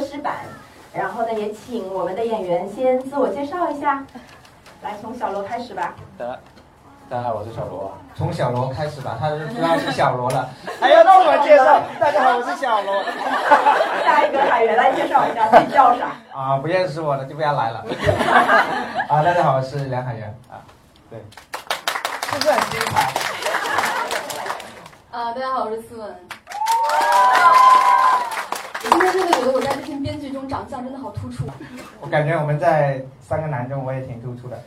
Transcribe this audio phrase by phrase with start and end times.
[0.00, 0.34] 试版，
[0.92, 4.04] 然后呢，也请我们的演员先自我介绍一下。
[4.82, 5.94] 来，从小罗开始吧。
[6.16, 6.38] 大家
[7.10, 7.92] 大家好，我是小罗。
[8.14, 10.48] 从小罗开始吧，他就知道是小罗了。
[10.80, 11.80] 还要让我介绍？
[11.98, 13.02] 大家好，我是小罗。
[14.04, 16.12] 下一个海员来介绍一下自己叫啥？
[16.32, 17.84] 啊，不认识我的就不要来了。
[19.08, 20.28] 啊，大家好，我是梁海源。
[20.50, 20.62] 啊，
[21.10, 21.18] 对，
[22.30, 23.12] 是不是很精彩？
[25.10, 26.14] 啊，大家好，我是思文。
[29.08, 31.44] 我今天真的觉得我在这篇编剧中长相真的好突出。
[32.00, 34.58] 我感觉我们在三个男中我也挺突出的。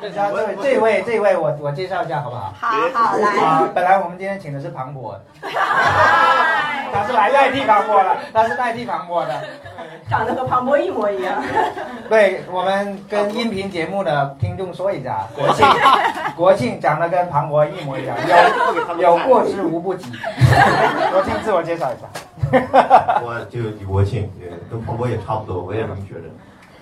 [0.00, 2.54] 这家这这位这位我我介绍一下好不好？
[2.58, 3.28] 好好来。
[3.44, 9.34] 啊，本来我们今天请的是庞博，他是来代替庞博的，他是代替庞博的。
[10.08, 11.42] 长得和庞博一模一样。
[12.08, 15.66] 对我们跟音频节目的听众说一下， 国庆
[16.34, 18.16] 国庆长得跟庞博一模一样，
[18.96, 20.10] 有有过之无不及。
[21.12, 22.06] 国庆自我介绍一下。
[23.24, 24.30] 我就李国庆，
[24.70, 26.28] 跟彭博也差不多，我也这么觉得。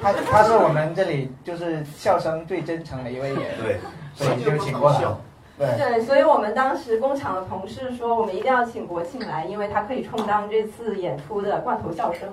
[0.01, 3.81] 他他是我们这里就是笑声最真诚的一位演员，对，
[4.15, 5.01] 所以就请过来。
[5.59, 12.29] 对对，所以我们当时工厂的同事说，我们一定要请国庆来，因为他可以充当这次演出的罐头笑声。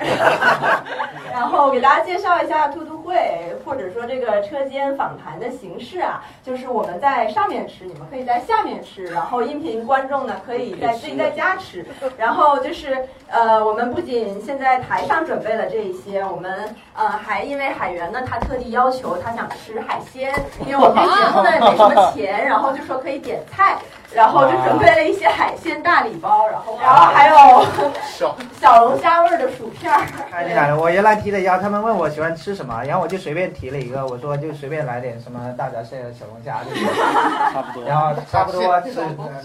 [1.32, 11.86] 然后给大家介绍一下兔兔会，或者说这个车间访谈的形式啊，就是我们在上面吃，你们可以在下面吃，然后音频观众呢可以在自己在家吃。
[12.16, 20.32] 然后就是呃，我们不仅现在台上准备了这一些，我们呃还因为海源呢，他特地要求他想吃海鲜，
[20.66, 23.76] 因为我们这节目呢也没什么钱，然后就说可以点菜。
[24.12, 27.64] 然后就准备了一些海鲜大礼包，然后然后还有
[28.02, 30.00] 小小龙虾味的薯片儿。
[30.28, 30.76] 太厉害了！
[30.76, 36.58] 我原来提的要，他们问我喜欢吃什么，然后我就随便提了一个，我说就随便来点什么大闸蟹、小龙虾，
[37.54, 37.88] 差不多。
[37.88, 38.96] 然后差不多就是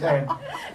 [0.01, 0.25] 对。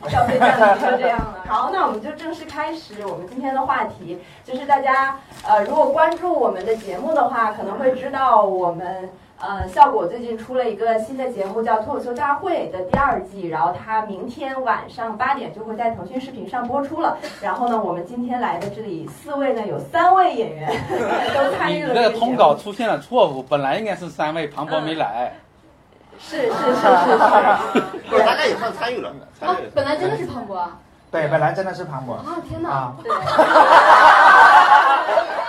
[0.09, 1.45] 小飞酱就这样了。
[1.49, 9.11] 好，那我们就正式开始我们今天的话题，就是大家呃，如果关注我们的节目的话，可能会知道我们。
[9.43, 17.17] 呃，效果最近出了一个新的节目，叫《脱口秀大会》的第二季，然后它明天晚上八点就会在腾讯视频上播出了。
[17.41, 20.69] 然后呢，我们今天来的这里四位呢，有三位演员
[21.35, 21.95] 都参与了。
[21.95, 25.33] 这个通稿出现了错误，本来应该是三位，庞博没来。
[26.19, 26.83] 是是是是
[27.73, 29.11] 是，不是大家也算参与了。
[29.41, 30.79] 啊，本来真的是庞博啊。
[31.11, 32.15] 对，本来真的是庞博。
[32.15, 32.93] 啊天哪！
[33.03, 33.11] 对。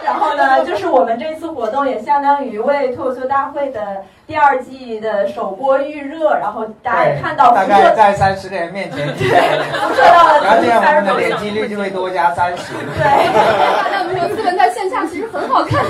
[0.03, 9.23] 然后呢，就是我们这次活动也相当于为脱口秀大会的第二季的首播预热，然后大家看到大概在三十个人面前，辐
[9.93, 12.73] 射到了， 然后这样我们的点击率就会多加三十。
[12.73, 13.31] 对。
[13.91, 15.85] 那我们斯文在线下其实很好看。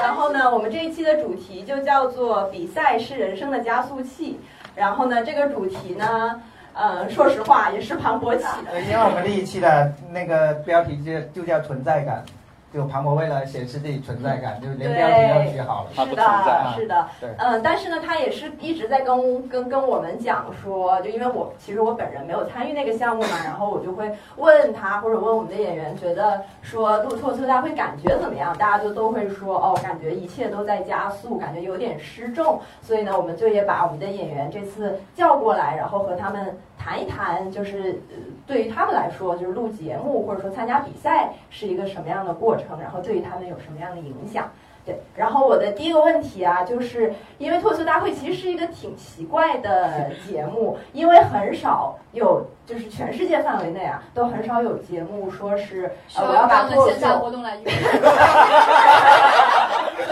[0.00, 4.40] 然后呢，我们这一期的主题就叫做“比赛是人生的加速器”。
[4.74, 6.40] 然后呢，这个主题呢，
[6.74, 8.80] 呃，说实话也是磅礴起的。
[8.82, 12.24] 因为我们这一期的那个标题就就叫存在感。
[12.72, 15.90] 就庞博为了显示自己存在感，就连标题都取好了。
[15.92, 28.56] 是的，是的，嗯，但是呢，他也是一直在跟跟跟我们讲说，就因为我其实我本人没有参与那个项目嘛，然后我就会问他或者问我们的演员，觉得说录脱口大会感觉怎么样？
[28.56, 32.60] 大家就都会说，哦，感觉一切都在加速，感觉有点失重。
[32.80, 38.00] 所以呢，我们就也把我们的演员这次叫过来，然后和他们谈一谈，就是
[38.46, 42.80] 对于他们来说，就是录节目或者说参加比赛是一个什么样的过程。
[42.80, 44.50] 然后对于他们有什么样的影响？
[44.84, 57.56] 对，然后我的第一个问题啊，就是因为脱口秀大会其实是一个挺奇怪的节目，因为很少有，就是全世界范围内啊，都很少有节目说是呃我要把脱口秀活动来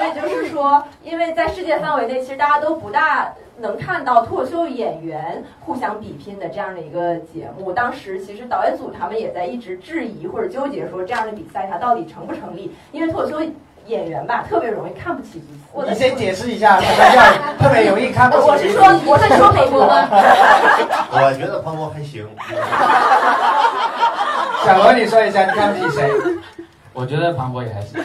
[0.00, 3.32] 所以就是说，因为在世界范围内，其实大家都不大。
[3.62, 12.74] 能看到脱口秀演员互相比拼的这样的一个节目，当时其实导演组他们也在一直质疑或者纠结，说这样的比赛它到底成不成立？
[12.90, 13.36] 因为脱口秀
[13.84, 15.84] 演员吧，特别容易看不起彼此。
[15.86, 17.20] 你先解释一下什么叫
[17.62, 18.48] 特别容易看不起？
[18.48, 20.08] 我是说，我是说美国吗？
[21.12, 22.26] 我觉得庞博还行。
[24.64, 26.10] 小罗，你说一下，你看不起谁？
[26.94, 28.02] 我觉得庞博也还行。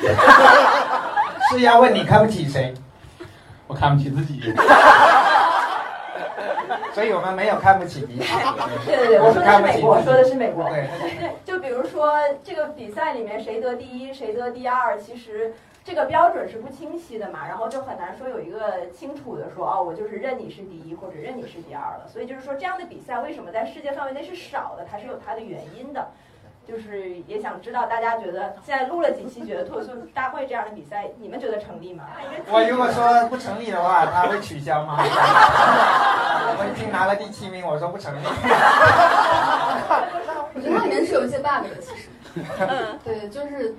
[1.50, 2.74] 是要问你看不起谁？
[3.68, 4.42] 我看不起自己。
[6.94, 8.26] 所以我们没有看不起彼此。
[8.86, 10.70] 对对对，我说的是美国，我说的是美国。
[10.70, 10.88] 对
[11.20, 12.14] 对， 就比如说
[12.44, 15.54] 这个比赛里面谁得第一，谁得第二，其实
[15.84, 22.08] 这个标准是不清晰的嘛，然后就很难说有一个清楚的说，哦，我就是认你是第一或者认你是第二了。
[22.08, 26.08] 所以就是说这样的比赛为什么在世界范围内是少的，它是有它的原因的。
[26.68, 32.06] 就是也想知道大家觉得现在录了几期，觉得脱口秀大会这样的比赛，你们觉得成立吗？
[32.52, 34.98] 我如果说不成立的话，他会取消吗？
[36.58, 38.20] 我已经拿了第七名，我说不成立。
[40.56, 42.10] 我觉得它里面是有一些 bug 的，其实。
[43.04, 43.76] 对，就是，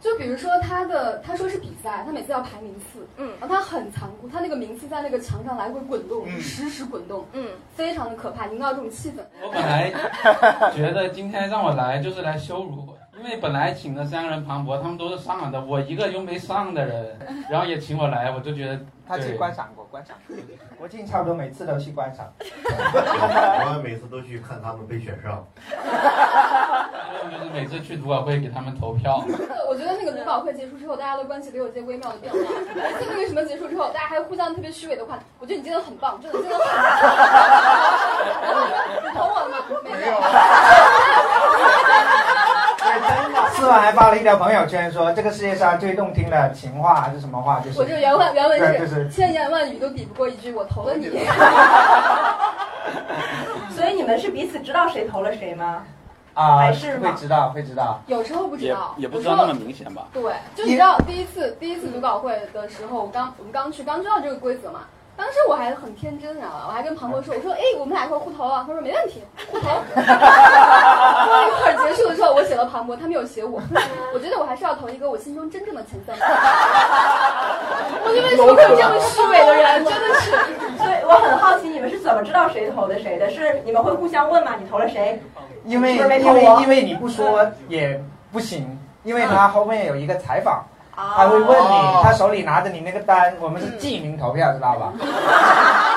[0.00, 9.14] 就比如说他的，他说是比赛，他每次要排名次，嗯然后他很残酷，他那个名次在那个墙上来回滚动，嗯实时滚动，嗯，非常的可怕，营造这种气氛。
[9.42, 9.90] 我本来
[10.74, 17.18] 觉得今天让我来就是来羞辱我，因为本来请的三个人庞博，他们都是上了的，我一个又没上的人，
[17.50, 18.78] 然后也请我来，我就觉得
[19.08, 20.16] 他去观赏过，观赏。
[20.78, 22.30] 国庆差不多每次都去观赏。
[22.38, 25.44] 我们每次都去看他们被选上。
[27.30, 29.24] 就是每次去读稿会给他们投票。
[29.68, 32.38] 我觉得那个读稿会结束之后，大家的关系都有些微妙的变化。
[32.74, 36.76] 每次那个什么结束之后，大家还互相特别虚伪的话，我觉得你真的很棒，真的真的很棒。
[39.04, 39.56] 你投我了吗？
[39.84, 40.12] 没有。
[43.50, 47.60] 思婉还发了一条朋友圈说，这个世界上最动听的情话还是什么话？
[47.60, 51.08] 就是我这原文原文是就是千言万语都抵不过一句我投了你。
[53.74, 55.84] 所以你们是彼此知道谁投了谁吗？
[56.36, 57.98] 啊，还是吗会知道会知道。
[58.06, 60.06] 有时候不知也道，也不知道那么明显吧？
[60.12, 60.22] 对，
[60.54, 64.80] 就你知道第一次第一次读稿会的时候，我刚我们刚去刚知道这个规则嘛。
[65.16, 69.64] 当时我还很天真，你知道吧我还跟庞博说：“我说，哎，我们俩一块儿互投啊。”他说：“没问题，互投。
[69.96, 73.58] ”过了一会儿结束的时候，我写了庞博，他没有写我。
[74.12, 76.14] 我觉得我还是要投一个我心中真正的前三。
[78.04, 79.82] 我就为什么会有这样虚伪的人？
[79.86, 80.30] 真的是。
[80.76, 83.30] 所以我很好奇，你们是怎么知道谁投的谁的？
[83.32, 84.56] 是你们会互相问吗？
[84.60, 85.18] 你投了谁？
[85.66, 86.20] 因为因为
[86.62, 88.02] 因为你不说也
[88.32, 90.64] 不行，因为他后面有一个采访，
[90.94, 94.92] 啊他会问你，哦他手里拿着你那个单，我们是记名投票，知道吧？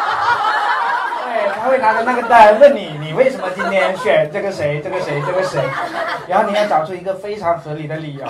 [1.59, 5.61] 对，他会拿着那个单问你，你为什么今天选这个谁，这个谁，这个谁，
[6.27, 8.25] 然后你要找出一个非常合理的理由，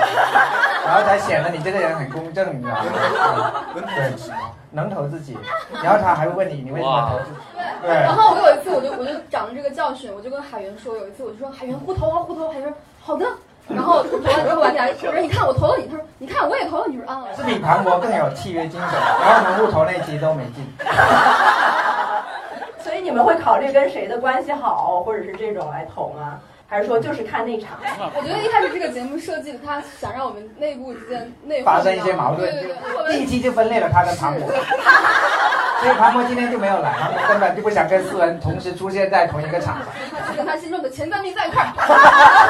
[0.85, 2.75] 然后才显得你这个人很公正，你知道
[3.35, 3.51] 吗？
[3.95, 4.11] 对，
[4.71, 5.37] 能投自己，
[5.83, 7.37] 然后他还会问你，你为什么投自己？
[7.81, 13.25] 对然后我有一次，我就我就长了这个教训，我就跟海源说，有一次我就说海源互投啊互投，海源说好的。
[13.69, 17.23] 然后我投了之后，我给他我说你看我投了你，他说你看我也投了你，说啊。
[17.37, 20.65] 是比庞博更有契约精神，然后我们互投那期都没进。
[22.99, 26.37] 所以你们会考虑跟谁的关系好，或者是这种来投吗？
[26.67, 27.79] 还是说就是看内场？
[28.13, 32.75] 我觉得一开始这个节目设计的，他想让我们内部之间内发生一些矛盾对对
[33.05, 39.85] 对，第一期就分裂了他跟庞博，所以庞博今天就没有来，庞博根本就不想跟思文同时出现在同一个场上。
[40.11, 41.71] 他去跟他心中的前三名在一块儿。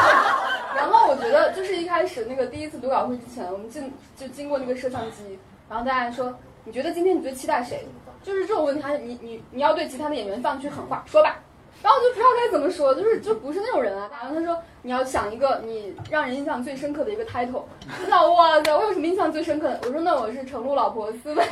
[0.75, 5.37] 然后我觉得就是一开始那个第一次读稿会之前，我们进就经过那个摄像机，
[5.69, 7.87] 然后大家说你觉得今天你最期待谁？
[8.23, 11.37] 就是这种问题，你你你要对其他的演员放句狠话，说吧。
[11.81, 14.09] 然后我就不知道该怎么说，就是就不是那种人啊。
[14.11, 17.63] 然后他说你要想一个你让人印象最深刻的一个 title。
[18.07, 19.79] 那哇塞，我有什么印象最深刻的？
[19.83, 21.45] 我说那我是程璐老婆思维。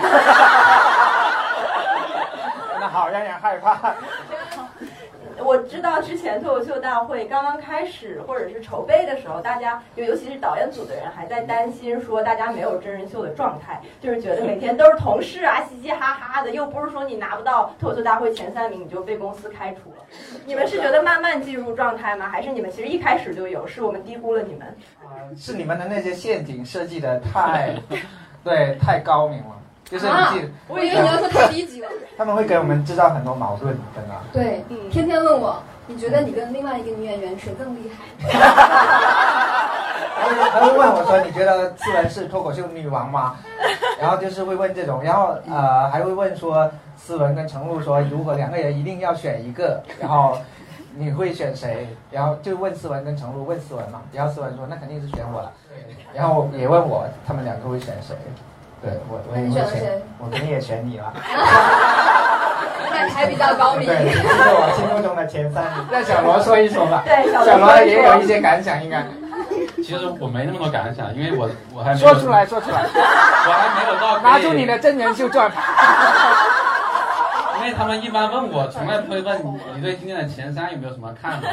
[2.80, 3.96] 那好让人害怕。
[5.48, 20.04] 我知道之前脱口秀大会刚刚开始或者是筹备的时候，大家就尤其是导演组的人还在担心说大家没有真人秀的状态，就是觉得每天都是同事啊，嘻嘻哈哈的，又不是说你拿不到脱口秀大会前三名你就被公司开除了。
[20.46, 22.28] 你们是觉得慢慢进入状态吗？
[22.28, 23.66] 还是你们其实一开始就有？
[23.66, 24.76] 是我们低估了你们？
[25.02, 27.74] 呃是你们的那些陷阱设计的太，
[28.44, 29.57] 对，太高明了。
[29.90, 31.88] 就是你啊记得，我以为你要说太低级了。
[32.18, 34.14] 他们会给我们制造很多矛盾，真的。
[34.34, 38.06] 对，天天问我，你觉得你跟另外一个女演员谁更厉害？
[40.18, 43.36] 还会还会问我说：“你觉得思文是脱口秀女王吗？”
[44.02, 50.38] 然后就是会问这种，然后呃还会问说思文跟程璐说，如果两个人一定要选一个，然后
[50.98, 51.88] 你会选谁？
[52.12, 55.52] 然后就问思文跟程璐，问思文嘛，然后思文说那肯定是选我了，
[56.14, 58.16] 然后也问我他们两个会选谁？
[58.82, 61.12] 对我我也选我肯定也选你了。
[62.90, 63.88] 那还比较高明。
[63.88, 65.86] 对，这是我心目中的前三名。
[65.92, 67.04] 让小罗说一说吧。
[67.06, 69.04] 对，小小罗罗也有一些感想，应该
[69.84, 75.62] 其实我没那么多感想，因为我我还没有说出来，说出来，我还没有到拿出你的真人秀状态。
[77.60, 81.48] 因为他们一般问我，从来不会问你你对今天的前三有没有什么看法，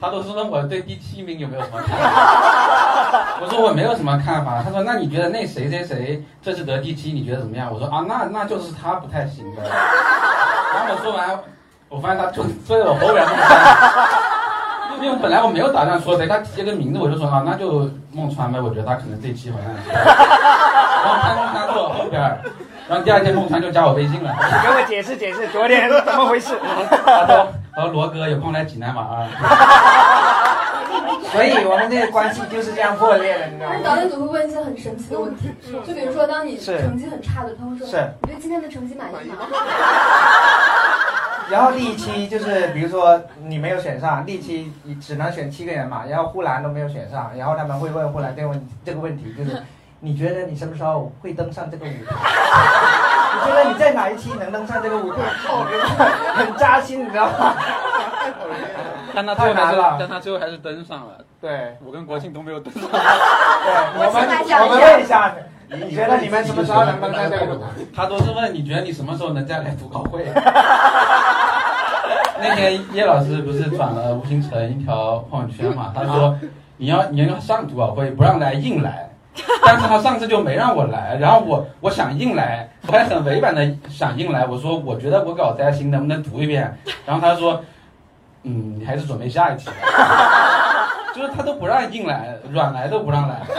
[0.00, 2.99] 他都是问我对第七名有没有什么看法。
[3.42, 7.70] 我说我没有什么看法，他说那你觉得那谁谁谁这次得第七，你觉得怎么样？
[7.72, 9.62] 我说啊，那那就是他不太行的。
[9.68, 11.38] 然后我说完，
[11.88, 19.68] 我发现他就坐在我后边孟川，因为本来我没有打算说谁，他提了个名字，我就说啊，那就孟川呗，我觉得他可能这期好像。
[19.92, 22.20] 然后他孟川坐我后边，
[22.88, 24.34] 然后第二天孟川就加我微信了。
[24.62, 26.54] 给我解释解释，昨天怎么回事？
[27.04, 29.26] 他说：“他说罗哥有空来济南玩啊。
[31.32, 33.96] 所以我们这个关系就是这样破裂的，你知道而且导？
[33.96, 35.50] 演组会问一些很神奇的问题，
[35.86, 39.36] 就比如说，当你成绩很差的，他会说：“是你对今天的成绩满意吗？”
[41.50, 49.60] 然后第一期就是比如说你没有选上，第一期你只能选七个人嘛，然后呼兰都没有选上，然后他们会问呼兰这个问这个问题，就是
[49.98, 51.94] 你觉得你什么时候会登上这个舞台？
[53.32, 55.18] 你觉得你在哪一期能登上这个舞台？
[56.34, 57.54] 很扎心，你知道吗？
[59.14, 61.18] 但他最后还是太难了，但他最后还是登上了。
[61.40, 62.82] 对我跟国庆都没有登上。
[62.82, 62.90] 对，
[63.98, 64.22] 我们
[64.66, 65.34] 我们问一下，
[65.68, 67.66] 你觉得你们什么时候能登上这个舞台？
[67.94, 70.24] 他都是问你觉得你什么时候能再来读稿会？
[72.42, 75.92] 那天叶老师不是转了吴星辰一条朋友圈嘛？
[75.94, 76.38] 他说
[76.78, 79.06] 你要你要上读稿会，不让来硬来。
[79.64, 86.76] 但是他上次就没让我来，然后我我想硬来，我还很委婉的想硬来，我说我觉得我稿子还行，能不能读一遍？
[87.06, 87.62] 然后他说，
[88.42, 89.74] 嗯，你还是准备下一期吧。
[91.14, 93.40] 就是他都不让硬来，软来都不让来。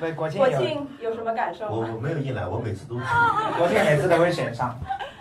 [0.00, 1.70] 对，国庆国有，庆有什么感受吗？
[1.72, 3.04] 我我没有硬来，我每次都是
[3.58, 4.74] 国庆每次都会选上。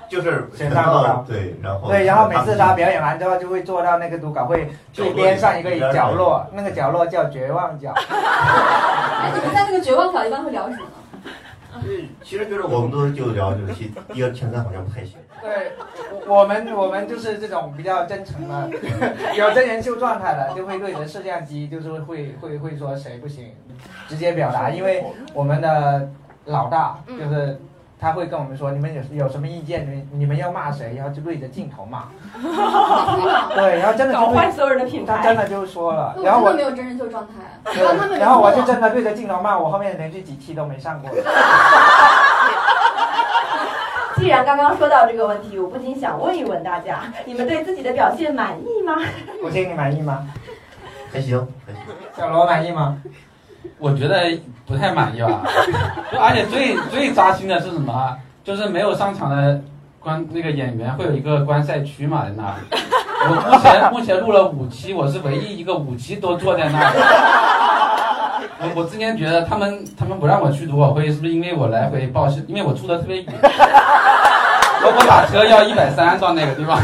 [0.09, 7.91] 就是选上了对，然后对，然后每次他表演完之后，就会坐到那个读稿会最边上一个角落，那个角落叫绝望角。
[7.93, 10.91] 哎，你们在那个绝望角一般会聊什么呢？
[11.83, 15.17] 对，其实就是我们都是就聊这个戏，第二前三好像不太行。
[15.41, 15.71] 对，
[16.27, 18.69] 我们我们就是这种比较真诚的，
[19.35, 23.51] 有真人秀状态的，就会对着摄像机，就是会会会说谁不行，
[24.07, 25.03] 直接表达，因为
[25.33, 26.09] 我们的
[26.45, 27.59] 老大就是。
[27.99, 32.03] 他会跟我们说，你们有有什么意见，你们你们要骂谁，然后就对着镜头骂。
[33.55, 35.17] 对，然后真的就对，搞坏所有人的品牌。
[35.17, 37.33] 他真的就说了，然后我真的没有真人秀状态，
[37.73, 41.09] 然后他们，然后我就真的对着镜头骂，我后面连续几期都没上过。
[44.17, 48.95] 既然刚刚说到这个问题，我不禁想问一问大家：你们对自己的表现满意吗？
[49.43, 50.27] 我对你满意吗？
[51.11, 51.81] 还行，还行。
[52.15, 53.01] 小罗满意吗？
[53.79, 55.41] 我觉得不太满意吧，
[56.11, 58.17] 就而且最最扎心的是什么？
[58.43, 59.61] 就是没有上场的
[59.99, 62.81] 观那个演员会有一个观赛区嘛，在那里。
[63.19, 66.99] 我目前目前录了五期，我是唯一一个五期都坐在那里。
[68.59, 76.79] 我我之前觉得他们他们不让我去读稿会，是不是因为我来回报是因为我住的特别远，我我打车要一百三到那个地方，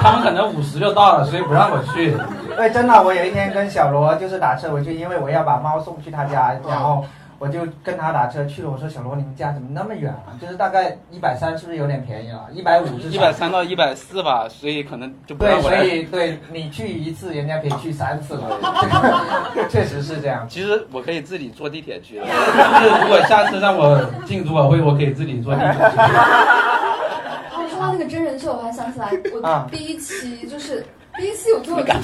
[0.00, 2.16] 他们可能五十就到了，所以不让我去。
[2.56, 7.04] 对，真的，我有一天跟小罗就是打车回去，因为我要把猫送去他家，然后
[7.38, 8.70] 我就跟他打车去了。
[8.70, 10.32] 我说小罗，你们家怎么那么远啊？
[10.40, 12.46] 就是大概一百三，是不是有点便宜了？
[12.52, 15.74] 一百五是一百三到一百四吧，所以可能就不对，所。
[15.84, 20.46] 以对你去一次，人家可以去三次了，这个确实是这样。
[20.48, 25.96] 其实我可以自己坐地铁去的，就是如果下次让我进组委会，我可以自己坐地铁去。
[27.56, 29.06] 哦，说到那个真人秀，我还想起来，
[29.42, 32.00] 啊我第一期就是第一期我做的成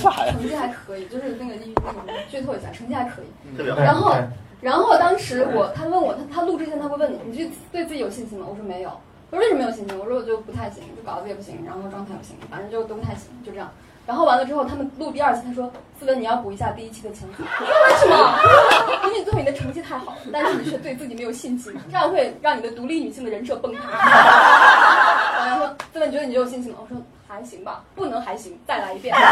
[0.49, 1.75] 绩还可以，就是那个一
[2.07, 3.65] 那个剧透一下，成绩还可以。
[3.77, 4.15] 然后
[4.61, 8.47] 然后当时我他问我，他他录之前他会问你，你对对自己有信心吗？
[8.49, 8.91] 我说没有。
[9.31, 9.99] 我说为什么没有信心？
[9.99, 13.71] 我说我就不太行，就稿子也不行，然后状态不行，反正就都不太行，就这样。
[14.07, 17.45] 然后完了之后，他们录第二期，他说：“思文，你要补一下第一期的情节。
[17.63, 18.39] ”：“为什么？
[19.07, 23.83] 因为你最后你的成绩太好，但是你却对自己没有信心，这样会让你的独立女性的人设崩塌。
[25.47, 27.01] ”然后说：“思文，你觉得你有信心吗？”我说
[27.31, 29.15] ：“还行吧，不能还行，再来一遍。”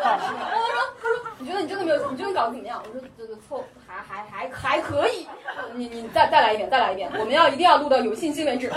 [0.00, 2.10] 然后他说：“他说你觉得你真的没有？
[2.10, 5.26] 你觉得你稿子怎么样？”我说：“这个错，还还还还可以。
[5.74, 8.70] 你你再再来一遍，再来一遍，我们要一定要录到有信心为止。”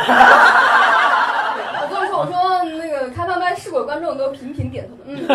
[1.84, 5.28] 我跟我说：“我说那个开放麦试过观众都频频点头，嗯，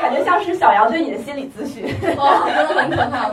[0.00, 1.84] 感觉像是小杨对你的心理咨询。
[2.16, 3.30] 哦，真的很可怕。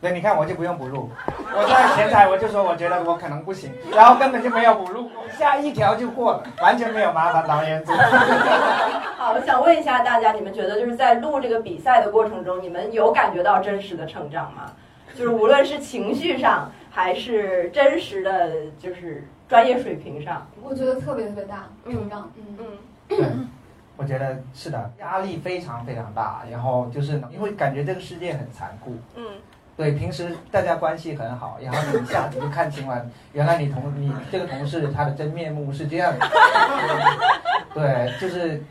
[0.00, 1.10] 对，你看我就不用补录，
[1.54, 7.92] 我在前台我就说我觉得我可能不行， 然后根本就没有补录，下一条就过了，完全没有麻烦导演组。
[9.16, 14.72] 好，我想问一下大家，你们觉得就是在录这个比赛的过程中，你们有感觉到真实的成长吗？
[15.14, 20.46] 就是无论是情绪上，还是真实的就是专业水平上。
[20.62, 22.44] 我觉得特别特别大成长，嗯。
[22.58, 22.66] 嗯，
[23.08, 23.18] 对，
[23.98, 28.96] 我觉得是的，压力非常非常大，然后就是你会感觉这个世界很残酷。
[29.14, 29.24] 嗯，
[29.82, 36.24] 对，平时大家关系很好，然后你一下子就看清了， 原来你同你这个同事他的真面目是这样的。
[37.74, 38.62] 对，就是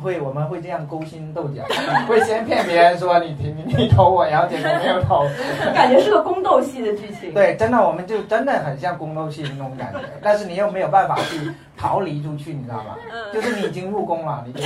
[0.00, 1.64] 会我们会这样勾心斗角，
[2.06, 5.26] 会先骗别人说你你 你投我，然后结果没有投。
[5.74, 7.34] 感觉是个宫斗戏的剧情。
[7.34, 12.94] 对，真的我们就真的很像宫斗戏那种感觉，但是你又没有办法去逃离出去，你知道吗？
[13.34, 14.60] 就是你已经入宫了，你就。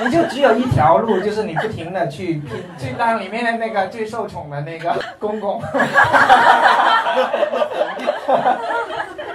[0.00, 5.60] 你就只有一条路，就是你不停的去拼， 去当里面的那个最受宠的那个 公公。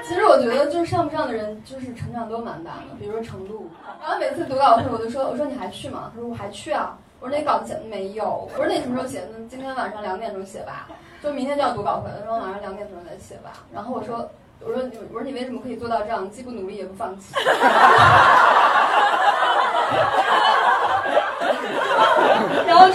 [0.03, 2.95] 其实我觉得，就是上不上的人，就是成长都蛮大的。
[2.99, 3.69] 比如说程度，
[4.01, 6.11] 然后每次读稿会，我就说，我说你还去吗？
[6.13, 6.97] 他说我还去啊。
[7.19, 8.49] 我说那稿子写的没有。
[8.51, 9.27] 我说那你什么时候写的？
[9.49, 10.87] 今天晚上两点钟写吧。
[11.21, 13.51] 就明天就要读稿会了，说晚上两点钟再写吧。
[13.73, 14.29] 然后我说，
[14.59, 17.33] 我说你我说你为什么可以做到这样，既不努力也不放弃？
[22.67, 22.89] 然后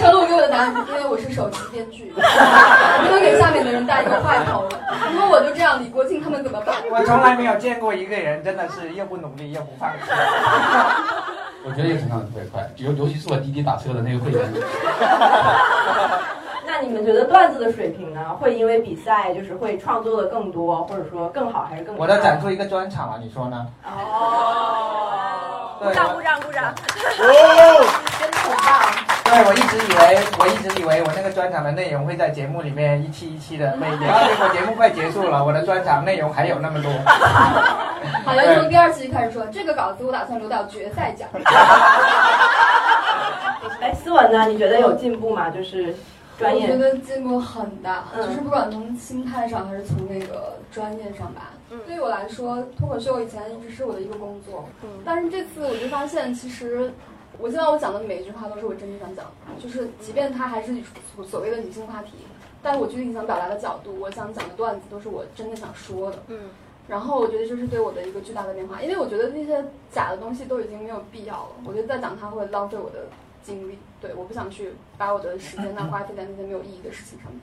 [0.67, 4.67] 因为我是首席编剧，不能给下面的人带一个坏头。
[5.13, 6.75] 如果我就这样，李国庆他们怎么办？
[6.89, 10.11] 我从来没有见过一个人真的是又不努力又不放弃。
[11.65, 14.41] 我觉得也成长得特别快，尤尤其是我滴滴打车的那个会员。
[16.65, 18.21] 那你们觉得段子的水平呢？
[18.39, 21.97] 会因为比赛就是会创作的更多，或者说更好，还是更？
[21.97, 23.67] 我在展出一个专场啊，你说呢？
[23.83, 26.71] 哦，鼓掌鼓掌鼓掌！
[27.19, 27.85] 哦
[28.19, 29.08] 真的很棒。
[29.29, 36.91] 对，我一直以为，我一直以为我那个专场的内容会在节目里面一期一期的被演，然 后结果节目快结束了，我的专场内容还有那么多。
[38.25, 41.29] 好像从第二期就开始说这个稿子，我打算留到决赛讲。
[43.81, 44.47] 哎，思文呢？
[44.47, 45.49] 你觉得有进步吗？
[45.49, 45.95] 就是
[46.37, 51.51] 专业我觉得进步很大，嗯就是不管从心态上还是从那个专业上吧。
[51.71, 56.91] 嗯对于我来说，脱口秀以前一直是我的一个工作，嗯但是这次我就发现，其实
[57.39, 60.75] 我现在我讲的每一句话都是我真正想讲的，就是即便它还是
[61.15, 62.11] 所所谓的女性话题，
[62.61, 66.19] 但是我具体想表达的角度，我想讲的段子都是我真的想说的。
[66.27, 66.49] 嗯
[66.89, 71.49] 然后我觉得这是对我的一个巨大的变化，因为我觉得那些假的东西都已经没有必要了。
[71.63, 73.05] 我觉得再讲它会浪费我的
[73.43, 77.39] 精力，对，我不想去把我的时间呢花费在那些没有意义的事情上面。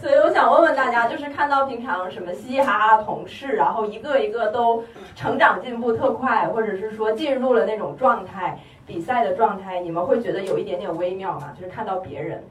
[0.00, 4.84] 所以我想问问大家，就是看到平常什么嘻嘻哈哈的同事，然后一个一个都
[5.16, 11.52] 成长进步特快，或者是说进入了那种状态，比赛的状态，你们会觉得有一点点微妙吗？
[11.58, 12.44] 就是看到别人，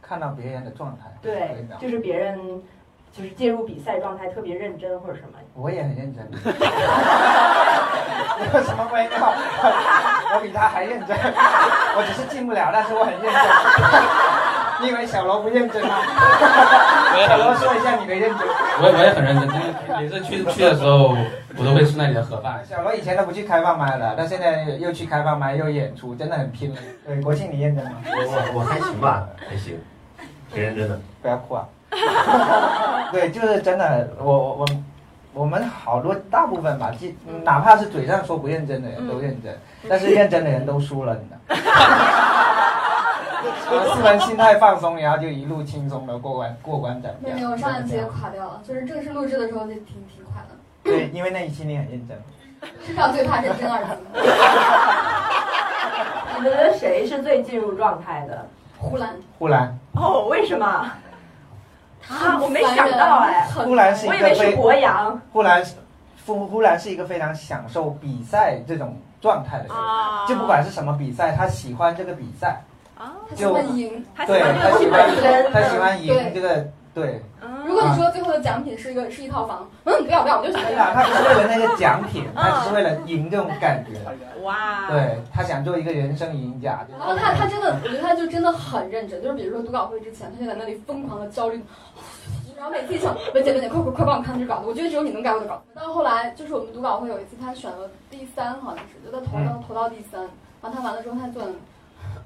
[0.00, 2.62] 看到别人的状态，对，就是别人
[3.10, 5.30] 就是进入比赛状态特别认真或者什么。
[5.54, 6.24] 我也很认真。
[8.54, 9.18] 有什么微妙？
[10.34, 11.16] 我比他还认真，
[11.96, 13.32] 我只是进不了，但是我很认真。
[14.80, 15.94] 你以为小罗不认真吗？
[17.28, 18.40] 小罗说一下你的认真。
[18.80, 19.60] 我也我也很认真，就是
[20.00, 21.16] 每次去去的时候，
[21.56, 22.60] 我都会吃那里的盒饭。
[22.68, 26.76] 小罗以前都不去开放麦了，但现在又去开放麦又演出，真的很拼了。
[27.06, 27.92] 对，国庆你认真吗？
[28.06, 29.78] 我我还行吧，还行，
[30.52, 30.98] 挺认真的。
[31.20, 31.66] 不要哭啊！
[33.12, 34.66] 对，就是真的，我我我
[35.34, 39.54] 我们好多大部分吧，即哪怕是嘴上说不认真的人都认真，
[39.88, 41.38] 但是认真的人都输了，你知道。
[43.94, 47.34] 四人心态放松，然后就一路轻松的过关过关斩将。
[47.34, 50.48] 没有，我上一期也垮掉了，就是正式录制的时候就挺挺垮的。
[50.82, 52.18] 对，因为那一期你很认真。
[52.86, 53.96] 世上最怕认真二字。
[56.36, 58.46] 你们觉得谁是最进入状态的？
[58.78, 59.16] 呼兰。
[59.38, 59.78] 呼兰。
[59.94, 60.90] 哦，为什么？
[62.00, 65.20] 他我没想到哎，呼兰是一个我以为是博洋。
[65.32, 65.76] 呼兰是，
[66.26, 72.60] 呼呼兰是一个非常享受比赛这种状态的人，啊就不管是什么比赛，他喜欢这个比赛。
[73.02, 77.20] 啊，他喜欢赢，对他喜欢他喜欢赢对这个对。
[77.66, 83.98] 如果你说最后的奖品是一个是一套房，嗯，不要不要，我就想对啊，他不是为了那个奖品， 他只是为了赢这种感觉。
[84.42, 86.86] 哇，对他想做一个人生赢家。
[86.98, 91.60] 然后他他真的，我觉得他就真的很认真，就是比如说读稿会之前，他就在那里疯狂的焦虑，
[92.56, 95.62] 然后每次一想， 文姐文姐，快快快帮我看这稿子，我觉得只有你能改我的稿子。
[95.74, 100.20] 到后来就是我们读稿会有一次，他选了第三，好像是，就他投到投到第三，
[100.60, 101.42] 然后他完了之后，他坐，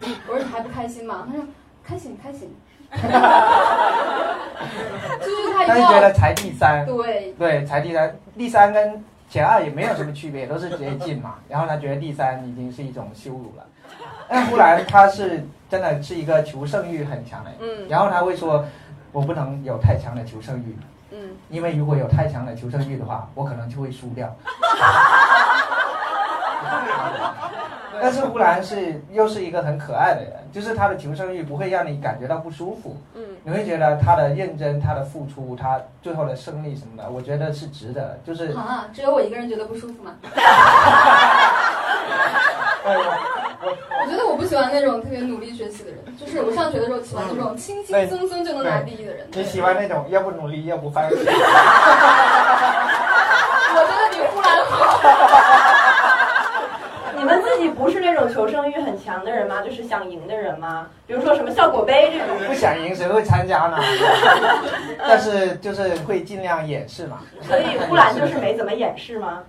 [0.28, 1.26] 我说你还不开心吗？
[1.28, 1.44] 他说
[1.84, 2.54] 开心开心。
[5.20, 11.34] 就是他就觉得才第三，对对，才第三，第三跟前二也没有什么区别，都是直接进嘛。
[11.50, 13.66] 然后他觉得第三已经是一种羞辱了。
[14.28, 18.64] 但呼兰他是真的是一个求胜欲很强的人，嗯然后他会说，
[19.12, 20.76] 我不能有太强的求胜欲，
[21.12, 24.34] 嗯，因为如果有太强的求胜欲的话，我可能就会输掉。
[28.00, 38.18] 但是呼兰是又是一个很可爱的人，就是他的求生欲不会让你感觉到不舒服，嗯，你会觉得他的认真、他的付出、他最后的胜利什么的，我觉得是值得。
[38.24, 40.14] 就是啊，只有我一个人觉得不舒服吗？
[42.86, 49.26] 我觉得我不喜欢那种特别努力学习的人，就是我上学的时候喜欢那种轻轻松松就能拿第一的人。
[49.32, 51.16] 你喜欢那种要不努力要不放弃。
[51.18, 51.24] 我
[53.84, 55.74] 觉得比呼兰好。
[57.58, 59.62] 你们自己不是那种求生欲很强的人吗？
[59.62, 60.88] 就是想赢的人吗？
[61.06, 62.36] 比如说什么效果杯这种。
[62.46, 63.78] 不想赢谁会参加呢？
[64.98, 67.20] 但是就是会尽量掩饰嘛。
[67.42, 69.42] 所以呼兰就是没怎么掩饰吗？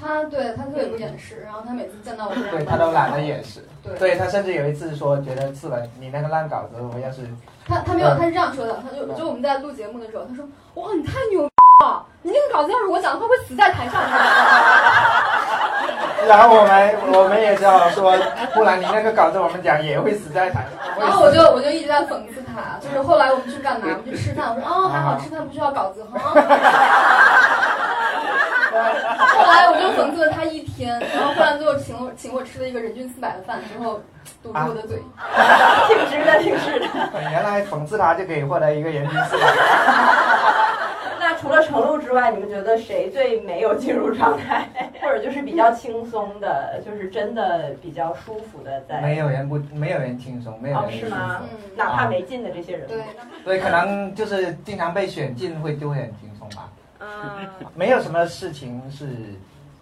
[0.00, 3.60] 他对他特别不掩饰，然后他每次见到我，对他都懒得掩饰。
[3.82, 7.22] 对，对他甚至有一次说，觉得次文你那个烂稿子，我要是
[7.66, 11.49] 他他没有，他是这样说的，他就就我们在录节目的时候，他说哇你太牛
[11.80, 14.00] 了，你那个稿子要是我讲的话会死在台上。
[16.28, 18.14] 然后我们我们也知道说，
[18.54, 20.70] 不然你那个稿子我们讲也会死在台上。
[21.00, 23.86] 然后我就我就一直在讽刺他，就是后来我们去干嘛？
[23.88, 26.18] 我们去吃饭，我说哦还好吃饭不需要稿子哈。
[28.70, 34.00] 后来我就讽刺了他一天，然后后来最后请我请我吃了一个人均四百的饭之后，
[34.42, 35.02] 堵住我的嘴。
[35.88, 36.86] 挺值的，挺值的。
[37.32, 39.42] 原来讽刺他就可以获得一个人均四百。
[41.70, 44.68] 程璐之外，你们觉得谁最没有进入状态，
[45.00, 49.00] 或者就是比较轻松的，就是真的比较舒服的在？
[49.00, 51.46] 没有人不，没有人轻松，没有哦人，舒是吗服。？
[51.76, 52.86] 哪怕没进的这些人。
[52.88, 52.98] 对，
[53.44, 56.68] 所以可能就是经常被选进会就会很轻松吧。
[56.98, 59.06] 嗯，没有什么事情是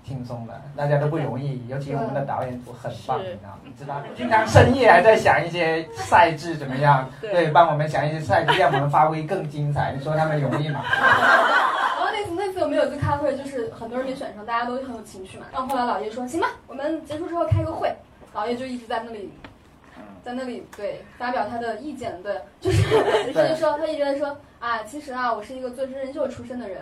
[0.09, 4.05] 轻松的，大家都不容易，尤其我们的导演组很棒，你知道吗？
[4.09, 9.92] 你知道，经常深夜还在想一些赛制怎么样， 对对，帮我们想一些赛制，让我们发挥更精彩。
[9.92, 10.83] 你说他们容易吗？
[10.88, 15.44] 然后那次那次我们有一次开会，就是很多人没选上，大家都很有情绪嘛。
[15.53, 17.94] 然后后来老叶说行吧，我们结束之后开个会。
[18.33, 19.31] 老叶就一直在那里，
[20.25, 22.83] 在那里对发表他的意见，对，就是
[23.33, 26.79] 就是说他一直在说啊，其实啊，我是一个做真人秀出身的人，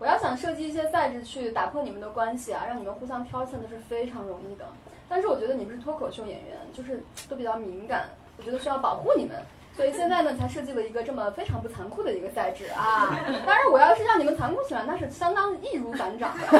[0.00, 4.64] 我要想设计一些赛制去打破你们的关系啊，让你们互相挑刺的是非常容易的。
[5.06, 8.08] 但是我觉得你们是脱口秀演员，就是都比较敏感，
[8.38, 9.36] 我觉得需要保护你们。
[9.76, 13.14] 所以现在呢，才设计了一个这么非常不残酷的一个赛制啊！
[13.46, 16.44] 当然，我要是让你们残酷起来，那是相当易如反掌的。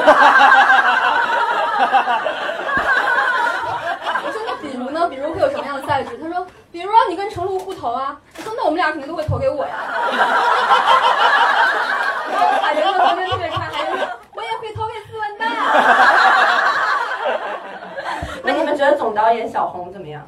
[4.23, 5.09] 我说那比如呢？
[5.09, 6.15] 比如会有什么样的赛制？
[6.21, 8.21] 他说，比如让你跟程璐互投啊。
[8.37, 9.73] 我说那我们俩肯定都会投给我呀。
[12.31, 15.45] 然后海源的旁边特别看，海源说我也会投给思文的。
[18.43, 20.23] 那你们觉得总导演小红怎么样？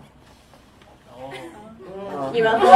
[1.18, 2.68] 嗯，你们和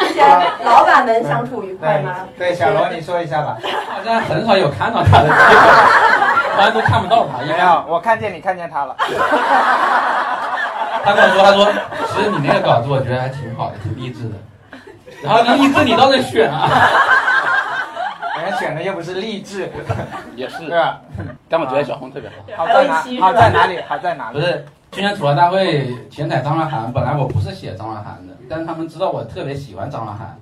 [0.00, 0.20] 这些
[0.64, 2.26] 老板们相处愉快吗？
[2.36, 3.56] 对，小罗你说一下吧。
[3.88, 7.42] 好像很少有看到他的机会，一般都看不到他。
[7.44, 8.96] 因为没有，我看见你看见他了。
[11.04, 11.72] 他跟我说，他说
[12.08, 14.34] 其实你那个稿子我觉得还挺好的，挺励志的。
[15.22, 16.68] 然后你励志你倒是选啊，
[18.42, 19.70] 人家选的又不是励志，
[20.34, 20.98] 也是 对，吧？
[21.48, 22.66] 但我觉得小红特别好。
[22.66, 22.96] 好在哪？
[23.20, 23.80] 好在哪里？
[23.88, 24.40] 好在哪里？
[24.40, 30.36] 不是今年吐槽大会前台张韶涵，本来我不是写张韶涵的，但是他们知道我特别喜欢张韶涵，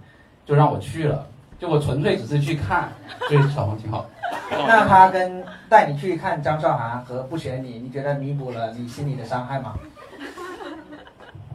[0.47, 1.27] 就让我去了。
[1.59, 2.89] 就我纯粹只是去看，
[3.29, 4.07] 所以小红挺好。
[4.67, 9.75] 那他跟带你去看张韶涵和不选你，你觉得弥补了你心里的伤害吗？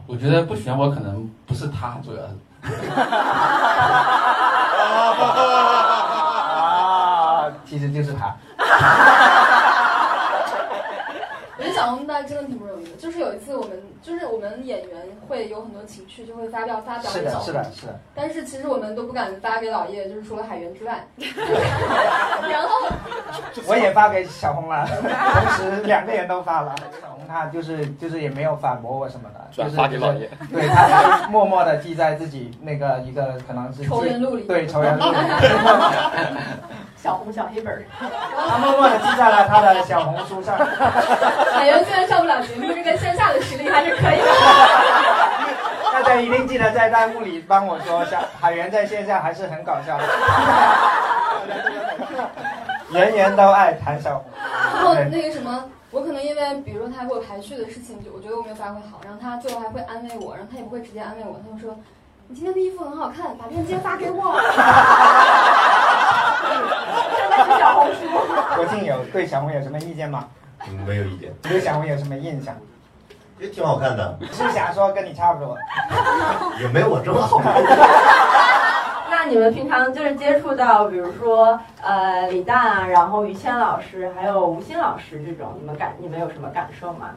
[0.06, 2.28] 我觉得不选我可能不是他，主要是
[6.54, 8.36] 啊，其实就是他。
[11.84, 12.96] 我觉得小红大真的挺不容易的。
[12.96, 14.96] 就是有一次我们，就是我们演员
[15.28, 17.40] 会有很多情绪，就会发表发表是的。
[17.40, 18.00] 是的，是的。
[18.14, 21.06] 但是其实我们都不敢发给老叶，就是除了海源之外。
[22.50, 22.88] 然后
[23.66, 26.74] 我也发给小红了，同时两个人都发了。
[27.34, 30.86] 小红她就是就是也没有反驳我什么的，转就是发给老爷，对，他
[31.24, 35.16] 就默默的记在自己那个一个可能是仇人录里对仇人录里，
[36.96, 40.56] 小红小黑本儿，她默默的记在了他的小红书上。
[40.56, 44.26] 海源虽然上不了节目，这个线下的实力还是可以的。
[45.92, 50.04] 大家一定记得在弹幕里帮我说，下海源在线下还是很搞笑的，
[52.98, 54.24] 人人都爱谭小红。
[54.74, 61.78] 然后那个什么，我可能因为比如说他给我排序的事情，就我觉得我没有发挥好，然后他最后还会安慰我，然后他也不会直接安慰我，他就说。
[62.26, 64.34] 你今天的衣服很好看，把链接发给我。
[67.18, 68.00] 真的是小红书。
[68.56, 70.26] 国庆有对小红有什么意见吗？
[70.66, 72.56] 嗯，没有意见，对小红有什么印象？
[73.38, 75.54] 也挺好看的，是想说跟你差不多。
[76.58, 77.54] 也没我这么好看。
[79.24, 87.12] 那你们平常就是接触到，比如说呃李诞啊，然后于谦老师，还有吴昕老师这种，你们感你们有什么感受吗？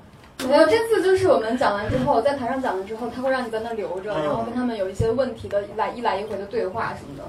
[0.47, 7.25] 没有，这次就是我们讲完之后，在台上讲了之后，他会让你在那留着，然后跟他们有一些问题的一来一来一回的对话什么的。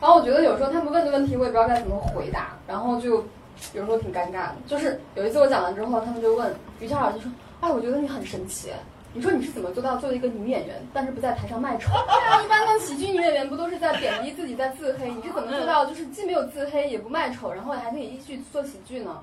[0.00, 3.22] 然后我觉得有时候他们问的问题，我也不知道该怎么回答，然后就
[3.74, 4.54] 有时候挺尴尬的。
[4.66, 8.70] 就是有一次我讲完之后，他们就问于谦老师说：“哎，我觉得你很神奇，
[9.14, 11.90] 你说你是怎么做到作为一个女演员，但是不在台上卖丑？
[12.08, 15.10] 对啊一般的喜剧女演员不都是在贬低自己，在自黑？
[15.10, 19.18] 你是怎么做到就是既没有自黑，也不卖丑，然后还可以继续做喜剧呢？”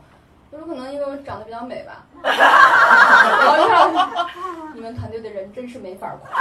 [0.52, 2.04] 我说可能因为我长得比较美吧。
[4.74, 6.32] 你们团队的人真是没法夸。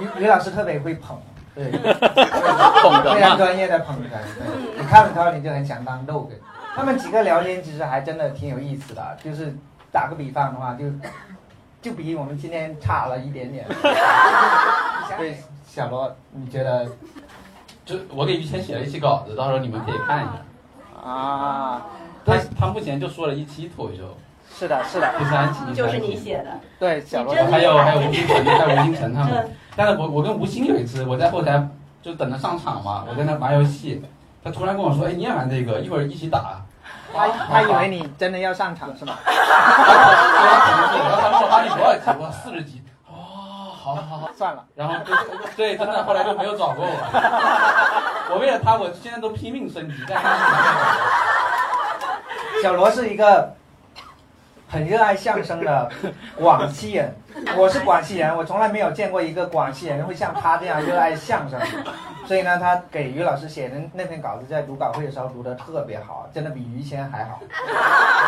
[0.00, 1.16] 于于老师特别会捧，
[1.54, 3.38] 对，捧非常。
[3.38, 4.00] 专业的捧哏。
[4.10, 4.18] 对，
[4.76, 6.32] 你看了之后你就很想当逗哏。
[6.74, 9.56] 他们几个聊天其实还真的挺有意思的，就是
[9.92, 10.84] 打个比方的话，就
[11.82, 13.66] 就比我们今天差了一点点。
[15.18, 16.86] 对，小罗，你觉得
[17.84, 21.08] 就我给于谦写了一期稿子，到时候你们可以看一下。
[21.08, 21.86] 啊？
[22.24, 24.02] 他他目前就说了一期脱口秀，
[24.52, 29.50] 是的，是的，第三期就是你写的，对，小罗还有还有吴星辰，还有吴星辰 他们嗯。
[29.74, 31.66] 但是我我跟吴昕有一次，我在后台
[32.02, 34.02] 就等着上场嘛，我跟他玩游戏，
[34.44, 36.62] 他突然跟我说：“哎，你也玩这个，一会儿一起打。”
[37.12, 39.14] 他他以为你真的要上场是吗？
[39.24, 42.82] 对他可能是，然后他问我打你多少级，我说四十级。
[43.08, 43.12] 哦，
[43.76, 44.30] 好好好。
[44.36, 44.94] 算了，然后
[45.56, 46.92] 对，真的后来就没有找过我。
[48.32, 49.96] 我为了他，我现在都拼命升级，
[52.62, 53.54] 小罗是一个
[54.70, 55.90] 很热爱相声的
[56.38, 57.12] 广西人，
[57.58, 61.58] 我是广西人，我从来没有见过一个广西人会像他这样热爱相声，
[62.24, 67.40] 所以呢，他给于老师写的那篇稿子在读稿会的时候读得特别好，真的比于谦还好。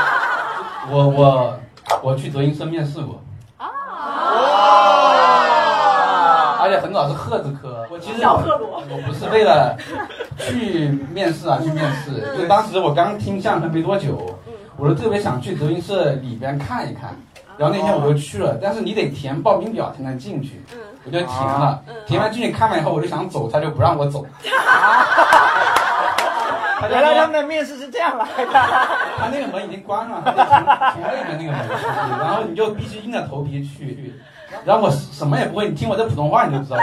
[0.91, 1.61] 我我
[2.03, 3.23] 我去德云社面试过。
[6.65, 9.77] 而且很早是鹤子科，我其实小贺罗我不是为了
[10.39, 14.39] 去面试啊，去面试，就当时我刚听相声没多久，
[14.83, 17.15] 我就特别想去德云社里边看一看，
[17.57, 20.61] 然后那天我就去了，但是你得填报名表才能进去，
[21.05, 24.27] 我就填了，填完进去看完以后我就想走，他就不让我走，
[26.91, 28.53] 原来他们的面试是这样来的。
[29.17, 30.51] 他那个门已经关了，他就从
[30.95, 31.61] 从外面那个门
[32.19, 34.13] 然后你就必须硬着头皮去。
[34.65, 36.83] 然后我什么也不会，你听我这普通话你就知道了。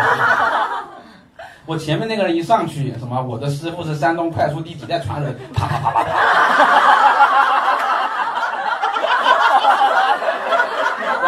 [1.65, 6.98] 我前面那个人一上去，什么我的师傅是山东快书第几代传人，啪啪啪啪啪。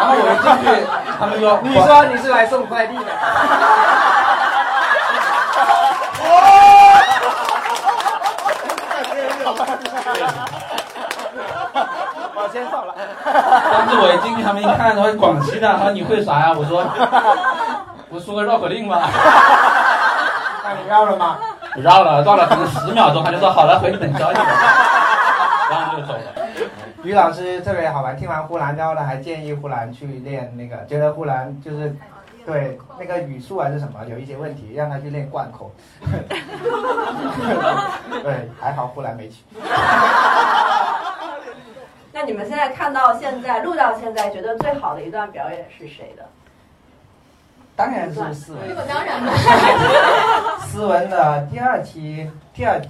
[0.02, 0.66] 然后我一进去，
[1.20, 3.04] 他们说 你说你是来送快递的？
[12.34, 12.92] 我先走了。
[13.24, 16.52] 当时我一进去，他们一看，说广西的，他说你会啥呀？
[16.56, 16.82] 我说
[18.10, 19.02] 我说个绕口令吧。
[20.66, 21.38] 那你绕了吗？
[21.76, 24.46] 绕了绕了可能十秒钟，他就说好了，回去等消息吧，
[25.70, 26.41] 然后就走了。
[27.02, 31.94] 于老师特别好玩，听完呼兰之后呢，还建议呼兰去练那个，觉得呼兰就是
[32.46, 35.72] 对那个语速还是什么有一些问题，让他去练贯口。
[38.22, 39.42] 对，还好呼兰没去。
[42.14, 46.24] 那你们现在看到现在录到现在，觉得最好的一段表演是谁的？
[47.74, 49.32] 当然是斯文， 这个当然了，
[50.60, 52.80] 斯文的第二期，第二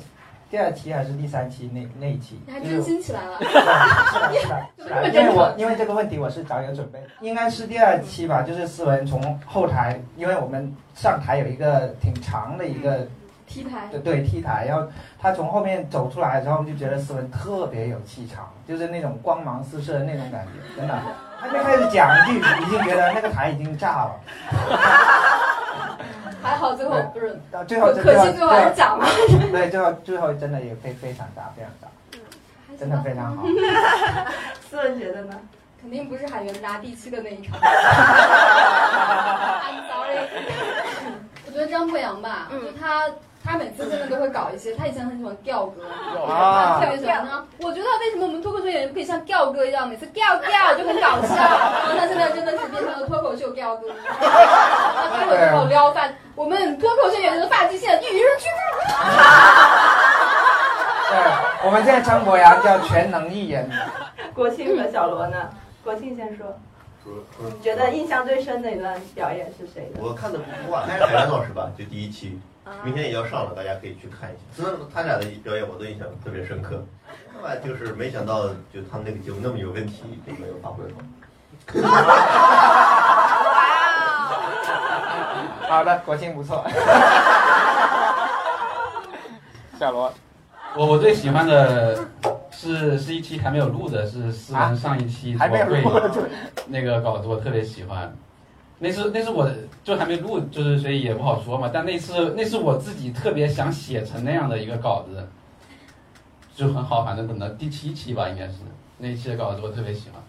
[0.52, 3.38] 第二期还是第三期那那一期，你还就是真心起来了。
[3.40, 13.08] 是的，是的，是的， 因为我因为这个问题我是早有准备，应该是第二期吧，就是思文从后台，因为我们上台有一个挺长的一个
[13.46, 14.86] T 台，对对 T 台，然后
[15.18, 20.94] 他从后面走出来之后，就觉得思文特别有气场，就是那种光芒四射的那种感觉，真的。
[21.40, 24.20] 还没开始讲一句，已经觉得那个台已经炸了，
[26.42, 29.06] 还好最后不是，到最后可惜最后还是讲了。
[29.52, 31.88] 对最后最后真的也非非常炸，非常炸，
[32.78, 33.44] 真的非常好。
[34.68, 35.34] 思文觉得呢？
[35.80, 37.58] 肯定不是海源拿第七的那一场。
[37.58, 37.62] I'm
[39.88, 40.28] sorry。
[41.44, 43.06] 我觉得张博洋吧，就他
[43.44, 45.82] 他每次真的都会搞一些，他以前很喜欢吊哥，
[46.32, 47.44] 啊特别喜欢呢。
[47.58, 51.34] 我觉得为什么我们脱口秀演员不可以像吊哥一样，每次吊吊就很搞笑？
[51.36, 53.88] 然后他现在真的是变成了脱口秀吊哥，
[54.20, 58.58] 他脱口秀撩饭，我们脱口秀演员的发际线与人区分。
[61.10, 61.18] 对，
[61.66, 63.68] 我们现在张博洋叫全能艺人。
[64.34, 65.50] 国庆和小罗呢？
[65.84, 66.46] 国庆先说，
[67.04, 70.00] 你觉得印象最深的一段表演是谁的？
[70.00, 72.40] 我看的不晚，还是海源老师吧，就第一期，
[72.84, 74.40] 明天也要上了，大家可以去看一下。
[74.94, 76.82] 他俩的表演我都印象特别深刻。
[77.34, 81.00] 另外就是没想到，就他们那个节目那么有问题，就没有发挥好。
[85.68, 86.64] 好的，国庆不错。
[89.78, 90.12] 小罗，
[90.76, 91.98] 我我最喜欢的
[92.50, 96.10] 是是一期还没有录的，是思文上一期还没有录国会
[96.68, 98.14] 那个稿子，我特别喜欢。
[98.82, 99.48] 那是那是我
[99.84, 101.70] 就还没录，就是所以也不好说嘛。
[101.72, 105.24] 但那次那是我自己特别想写成那样的一个稿子，
[106.56, 107.04] 就很好。
[107.04, 108.54] 反正等到第七期吧，应该是
[108.98, 110.20] 那一期的稿子我特别喜欢。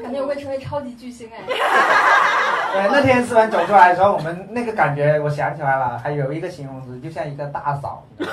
[0.00, 1.42] 感觉我会成为超级巨星哎！
[2.72, 8.24] 对，那天思文走出来的时候，我们那个感觉，我想起来了，还有一个形容词，就像一个大嫂， 就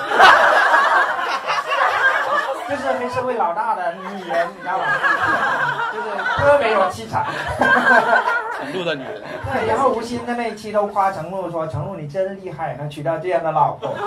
[2.76, 4.86] 是黑社会老大的女人，你知道吧？
[5.91, 7.26] 就是特别有气场。
[8.68, 13.96] 程度的女人，对，然后吴昕的那一期都夸程璐说：“程璐你真厉害，能娶到这样的老婆。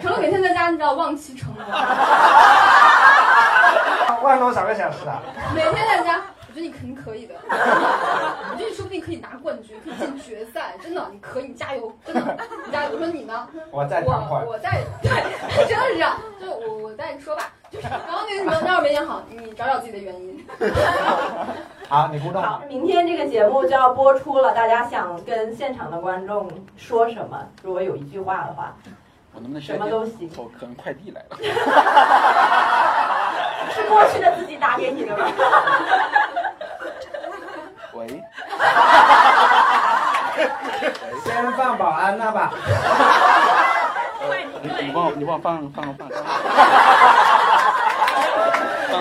[0.00, 1.62] 程璐每天在家，你知道望妻成魔，”
[4.22, 5.20] 忘多少个小时啊？
[5.54, 12.20] 每天在家，我觉得你肯定可以的， 我觉得你说不定可以拿冠军，可以进决赛，真的，你可以，你加油，真的，
[12.64, 12.90] 你加油。
[12.92, 13.48] 我说你呢？
[13.70, 14.44] 我在我。
[14.46, 15.10] 我在，对，
[15.66, 17.42] 真的是这样，就我我在再说吧。
[17.72, 20.46] 就是刚刚那个什么，要是没演好，你找找自己的原因。
[21.88, 22.42] 好，你互动。
[22.42, 27.38] 好，明天这个节目就要播出了，大家想跟现场的观众说什么？
[27.62, 28.74] 如果有一句话的话，
[29.34, 30.30] 我能不能什么都行。
[30.36, 31.38] 我，可能快递来了。
[33.74, 35.26] 是过去的自己打给你的吗？
[37.94, 38.06] 喂。
[41.24, 42.52] 先放保安那吧。
[44.62, 46.08] 你你帮我你帮我放放放。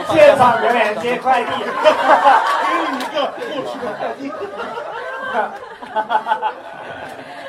[0.09, 1.49] 现场有人接快递。
[1.51, 4.31] 给你一个过去的快递。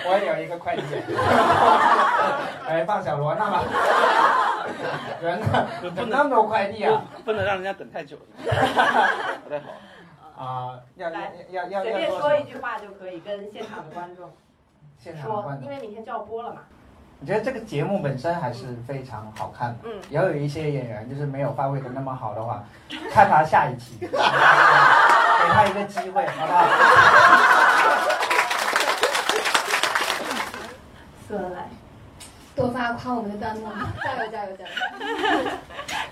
[0.04, 0.82] 我也有一个快递。
[2.68, 3.62] 哎，放小罗那吧。
[5.20, 5.46] 人呢？
[5.80, 7.02] 怎么那么多快递啊？
[7.24, 8.16] 不能让人家等太久。
[8.36, 9.66] 不太好。
[10.36, 11.18] 啊，要要
[11.50, 14.32] 要要随便说一句话就可以跟现场的观众
[14.98, 16.62] 现场的观众，因为明天就要播了嘛。
[17.22, 22.64] 我觉得这个节目本身还是非常好看的，嗯，也有一些演员就是没有发挥的那么好的话，
[23.14, 26.66] 看他下一期， 给他一个机会，好不好？
[31.28, 31.68] 思文来，
[32.56, 33.68] 多发夸我们的弹幕，
[34.02, 34.70] 加油加油加油！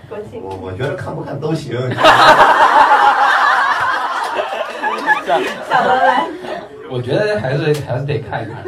[0.07, 1.73] 国庆，我我觉得看不看都行。
[5.69, 6.25] 小文来，
[6.91, 8.61] 我觉得还是还是得看一看，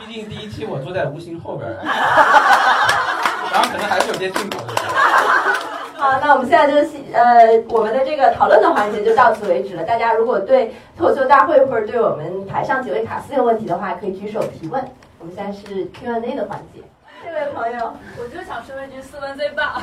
[0.00, 4.74] 毕竟第一期我坐在吴昕后边，然后可能还是有些镜头的。
[5.96, 9.84] 好，那我们现在就是呃，我们的这个讨论的环节就到此为止了。
[9.84, 14.84] 大家如果对脱口秀大会或者对我们台上几位卡司有问题的话，可以举手提问。
[15.20, 16.82] 我们现在是 Q&A 的环节。
[17.24, 19.82] 这位朋友，我就想说一句：斯文最棒！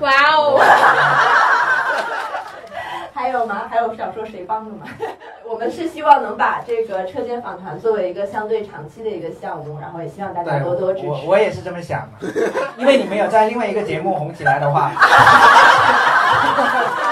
[0.00, 0.60] 哇哦！
[3.16, 3.62] 还有吗？
[3.70, 4.86] 还有想说谁帮的吗？
[5.48, 11.06] 我们是希望能把这个车间访谈作为一个相对长期的一个项目，然后也希望大家多多支持。
[11.06, 12.28] 我我也是这么想的，
[12.76, 14.90] 因为你没有在另外一个节目红起来的话，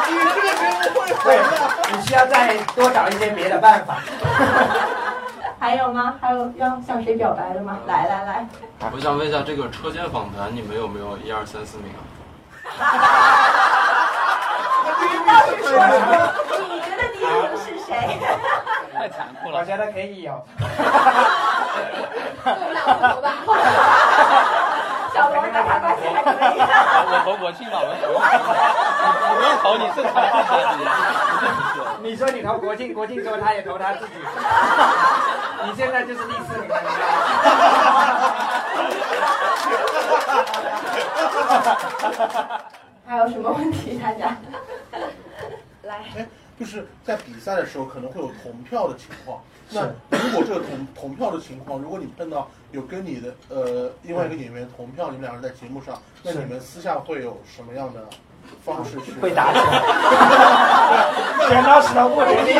[0.06, 0.90] 你这个节目
[1.24, 3.96] 会红的，你需要再多找一些别的办法。
[5.58, 6.16] 还有吗？
[6.20, 7.78] 还有要向谁表白的吗？
[7.86, 8.46] 来来来，
[8.92, 13.72] 我想问一下，这个车间访谈你们有没有一二三四名啊？
[15.34, 15.74] 你倒是说说，
[16.68, 17.88] 你觉得第一名是谁？
[18.96, 19.58] 太残酷了。
[19.58, 20.30] 我觉得可以有。
[22.44, 23.28] 我们俩投吧。
[25.12, 26.34] 小罗跟他关系还可以。
[27.10, 28.06] 我投国庆吧，我投。
[28.14, 28.18] 我
[29.34, 30.08] 不用投你，是投
[30.48, 30.80] 自己。
[32.02, 34.12] 你说你投国庆，国庆说他也投他自己。
[35.64, 36.74] 你现在就是第四名了。
[43.06, 44.00] 还有什么问题？
[44.02, 44.34] 大家
[46.64, 49.38] 就是在比赛的时候可能会有同票的情况。
[49.68, 58.00] 那如果这个同同票的情况，如果你碰到有跟你的呃另外一个演员同票，你们两个人在节目上，那你们私下会有什么样的
[58.64, 59.12] 方式去？
[59.20, 59.64] 会打起来。
[61.50, 62.54] 剪刀石头布决定。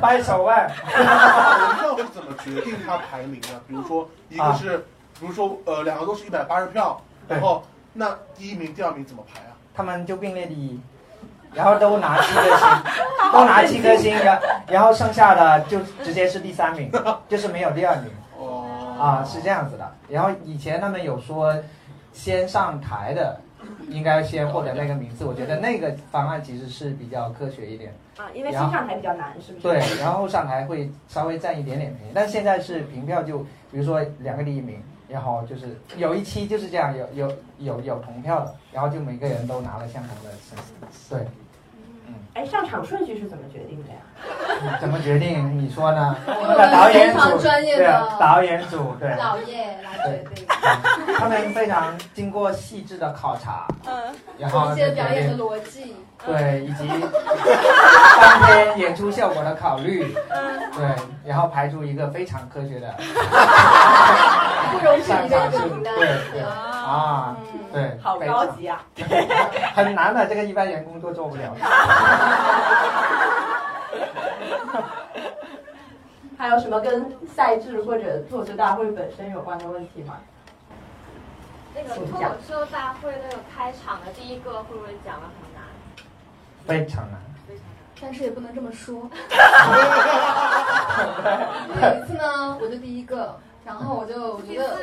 [0.00, 0.68] 掰手腕。
[0.76, 3.60] 同票是怎么决定他排名呢？
[3.68, 4.78] 比如说一个是，
[5.20, 7.62] 比如说呃两个都是一百八十票，然后。
[7.94, 9.56] 那第一名、第二名怎么排啊？
[9.74, 10.78] 他们就并列第一，
[11.54, 12.68] 然后都拿七颗星，
[13.32, 16.90] 都拿七颗星，然然后剩下的就直接是第三名，
[17.28, 18.10] 就是没有第二名。
[18.38, 19.92] 哦，啊，是这样子的。
[20.08, 21.54] 然后以前他们有说，
[22.12, 23.40] 先上台的
[23.88, 27.92] 应该先获得那个名次，我觉得那个方案其实是比较科学一点。
[28.16, 29.62] 啊，因为先上台比较难，是不是？
[29.62, 33.38] 对，然后上台会稍微占一点点便宜，但现在是平票，就
[33.70, 34.82] 比如说两个第一名。
[35.08, 40.30] 然后就是有一期就是这样，有有有有同票的，然后就每个人都拿了相同的。
[41.08, 41.26] 对，
[42.08, 44.78] 嗯，哎，上场顺序是怎么决定的呀？
[44.80, 45.56] 怎么决定？
[45.58, 46.16] 你说呢？
[46.26, 47.86] 我们的导演组对
[48.18, 50.46] 导演组对老叶来决定。
[51.16, 53.92] 他们非常经过细致的考察，嗯，
[54.38, 56.88] 然后一些表演的逻辑，对，以及
[58.20, 60.86] 当天演出效果的考虑，嗯，对，
[61.24, 62.94] 然后排出一个非常科学的。
[64.72, 67.36] 不容置疑的对对啊，
[67.72, 68.82] 对，好高级啊，
[69.74, 71.54] 很难的，这个一般员工都做不了。
[76.38, 80.18] 还有什么跟赛制或者脱口秀大会本身有关的问题吗？
[81.74, 85.64] 那个脱口秀大会那个开场的第一个会不会讲的很难？
[86.66, 88.94] 非常难，非常难，但是也不能这么说。
[91.74, 93.38] 有一次呢，我就第一个。
[93.64, 94.78] 然后我就我觉得，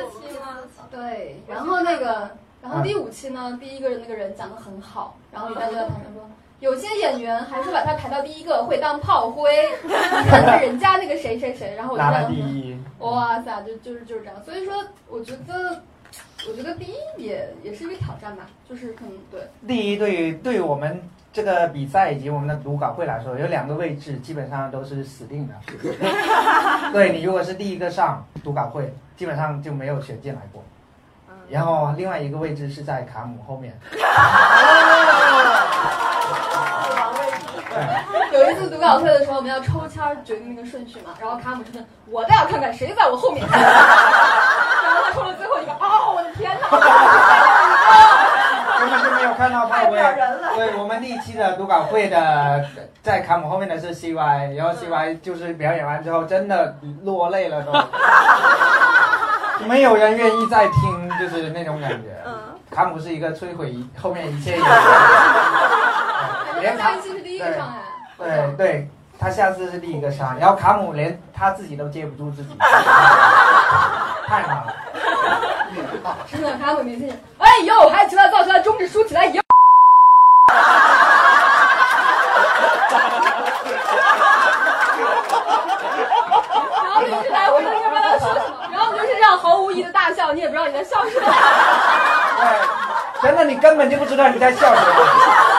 [0.88, 2.30] 对，然后那个，
[2.62, 6.28] 然后第五期呢，第一个人那个人讲的很好，然后大家在旁边说，
[6.58, 9.50] 有些演员还是把他排到第一个会当炮灰，
[10.28, 14.74] 看看人家那个谁谁谁，然后我就拿了第一，哇塞，就就是就是这样，所以说
[15.08, 15.82] 我觉得，
[16.48, 19.40] 我觉得第一也也是一个挑战吧，就是可能对。
[19.68, 21.00] 第一，对于对于我们
[21.32, 25.54] 这个比赛以及我们的读稿会来说，有两个位置基本上都是死定的。
[26.92, 30.64] 对你如果是第一个上读稿会，基本上就没有选进来过。
[31.48, 33.78] 然后另外一个位置是在卡姆后面。
[38.32, 43.46] 有一次读稿会的时候，我们要抽签决定那个顺序嘛，然后卡姆就问我倒要看看谁在我后面。
[43.48, 46.68] 然后他抽了最后一个，哦，我的天哪！
[48.78, 49.98] 根本就没有看到派位。
[50.56, 52.64] 对我们第一期的读稿会的，
[53.02, 57.72] 在卡姆后面的是 CY，然后 CY 就是表演完之后真的落泪了都，
[59.64, 62.16] 没有人愿意再听，就是那种感觉。
[62.70, 64.68] 卡姆是一个摧毁后面一切演员。
[66.60, 67.46] 连上一期是第一个。
[68.18, 68.88] 对对，
[69.18, 72.56] 他下次是第一个上，然后卡姆连他自己都接不住自己，
[74.26, 74.74] 太难了。
[76.30, 79.40] 真的，卡姆明星，哎呦，还起来造起来，中指竖起来，有。
[86.84, 87.62] 然后一直来回
[89.76, 91.26] 意义的大笑，你也不知道你在笑什么。
[92.38, 92.46] 对，
[93.28, 94.86] 真的你根本就不知道你在笑什么，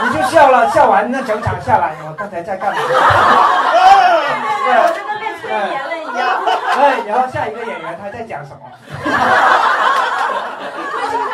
[0.09, 2.81] 你就笑了，笑完那整场下来，我刚才在干嘛？
[4.67, 6.41] 我真的被催眠了一样。
[6.75, 8.61] 对，然后下一个演员他在讲什么？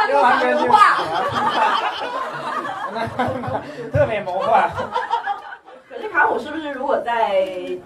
[0.06, 0.78] 就完全魔幻，
[3.94, 4.70] 特别魔幻。
[5.90, 7.42] 可是卡姆是不是如果在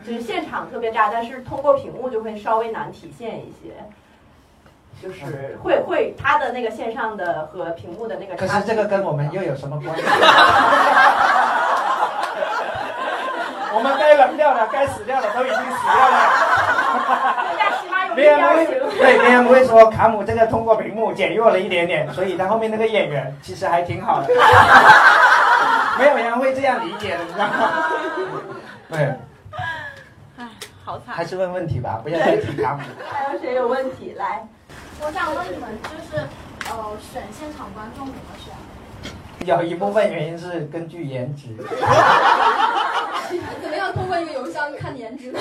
[0.06, 3.72] 就是现场特别炸，但是通过屏幕就会稍微难体现一些？
[5.02, 8.36] 就是会会他的那个线上的和屏幕的那个。
[8.36, 10.04] 可是这个跟我们又有什么关系？
[13.74, 16.18] 我们该冷掉的、该死掉的都已经死掉了。
[18.16, 18.66] 别人不会，
[18.98, 24.28] 对，别人不会说卡姆这个通过屏幕减弱了一点点，所以他后面那个演员其实还挺好的。
[26.00, 27.86] 没有人会这样理解的，你知道吗？
[28.90, 29.14] 对。
[30.38, 30.48] 唉，
[30.84, 31.14] 好惨。
[31.14, 32.80] 还是问问题吧，不要再提卡姆。
[33.12, 34.16] 还有谁有问题？
[34.18, 34.48] 来，
[35.00, 36.18] 我想问你们，就是
[36.70, 38.54] 呃，选现场观众怎么选？
[39.46, 41.56] 有一部分原因是根据颜值。
[43.62, 45.40] 怎么样通过一个邮箱看颜值呢？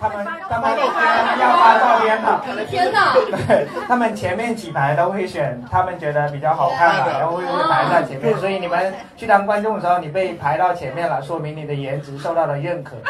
[0.00, 2.40] 他们 他们要发照片的。
[2.48, 3.12] 我的天哪！
[3.14, 8.38] 对， 他们前面几排都会选他们觉得比较好看的，然后会排在前面。
[8.38, 12.94] 所以你们去当观众的时候，你被排到前面了，说明你的颜值受到了认可。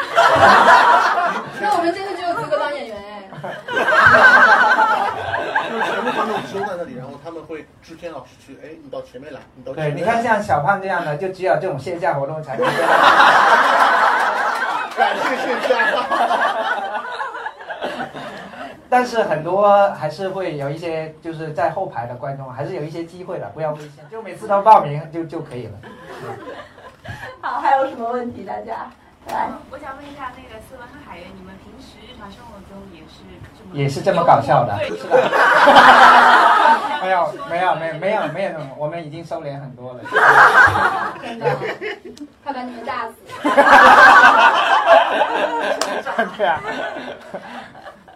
[1.61, 3.14] 那我们真的就有资格当演员哎。
[5.69, 12.65] 就是全部观众收在那里，然后他们会制片老师去，哎，你到前面来，你到对，你看像小胖这样的，就只有这种线下活动才能。
[14.95, 15.75] 感谢线下。
[18.87, 25.73] 但是很多还是会有一些就是在后排的观众，还是有一些机会的，不要危险，就每次都报名就就可以了。
[27.41, 28.45] 好，还有什么问题？
[28.45, 28.89] 大家。
[29.71, 33.23] 我想问一下，那个思文和海源，你们平时日常生活中也是
[33.57, 34.77] 这么也是这么搞笑的？
[34.77, 35.17] 对，是的。
[37.01, 39.99] 没有没有没有没有没有，我们已经收敛很多了。
[41.21, 41.55] 真的，
[42.43, 43.13] 快把你们炸死！
[46.37, 46.61] 对啊，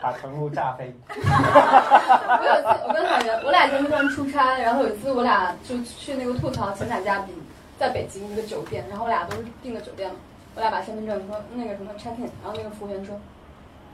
[0.01, 0.95] 把程璐炸飞。
[1.09, 7.35] 我有一次，我跟海源，我俩在那边出差，然后有一次我俩就去那个吐槽情感嘉宾，
[7.77, 10.15] 在北京一个酒店，然后我俩都是订的酒店嘛，
[10.59, 13.17] 我俩把身份证说那个什么 check in，然后那个服务员说。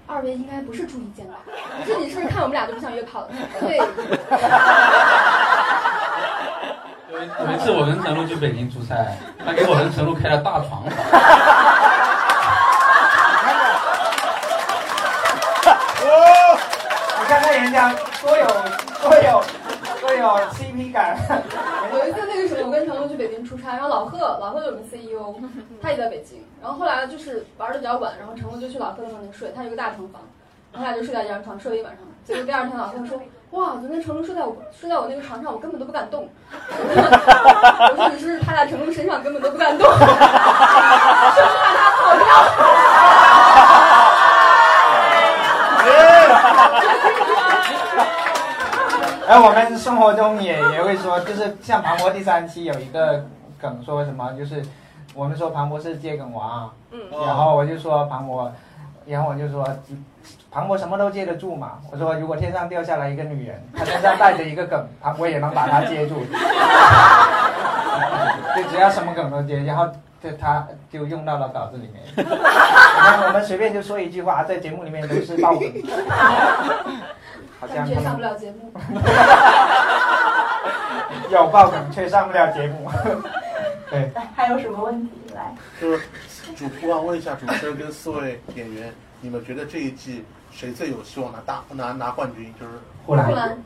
[0.08, 1.36] 二位应该不是住一间吧？
[1.46, 3.30] 我说你是不是看我们俩都不像约炮的？
[3.60, 3.78] 对。
[7.12, 8.96] 有一有一次我跟陈露去北京出差，
[9.46, 10.82] 他给我跟陈露开了大床
[17.20, 17.94] 你看看人家
[18.24, 18.48] 多有
[19.04, 19.44] 多有
[20.22, 21.18] 多有 CP 感。
[21.94, 25.36] 有一次那个时候，我跟成龙去北京出差，然后老贺，老贺就我们 CEO，
[25.82, 26.44] 他也在北京。
[26.62, 30.22] 然后后来就是玩的比较晚，然后成龙就去老贺的房间睡，他有个大床房，
[30.72, 32.02] 然后俩就睡在一张床，睡了一晚上。
[32.24, 36.28] 结果第二天老贺说：“哇，昨天成龙睡在我睡在我那个床上，我根本都不敢动。
[36.60, 40.16] ”我说：“你是不是趴在成龙身上根本都不敢动？”生 怕
[41.76, 42.26] 他跑掉。
[49.28, 53.26] 哎，我们生活中也也会说，就是像庞博第三期有一个
[53.60, 54.64] 梗，说什么就是
[55.16, 58.52] 我们说庞博是接梗王，嗯，然后我就说庞博，
[59.06, 59.68] 然后我就说
[60.52, 61.80] 庞博什么都接得住嘛。
[61.92, 66.22] 我说如果天上掉下来一个女人，她身上带着一个梗，庞博也能把她接住，
[68.56, 69.88] 就只要什么梗都接，然后
[70.22, 72.04] 就他就用到了稿子里面。
[72.16, 75.62] 你看我们随便就说一句话，在节目里面都是爆梗。
[77.68, 78.72] 好像感觉上不了节目。
[81.32, 82.92] 有爆梗却上不了节目。
[83.90, 85.12] 对，来，还有什么问题？
[85.36, 86.00] 来，就是
[86.56, 92.54] 主我想问一下主持人跟四位演员，你们觉得这一季谁最有希望拿大拿拿冠军？
[92.60, 92.72] 就是
[93.06, 93.28] 呼兰。
[93.28, 93.58] 呼兰。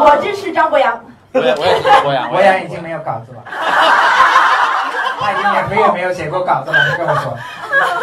[0.00, 1.00] 我支持张博洋。
[1.32, 2.30] 我也我也支持博洋。
[2.30, 3.42] 博洋已经没有稿子了，
[5.20, 6.78] 他已经两个月没有写过稿子了。
[6.90, 7.36] 你跟我说，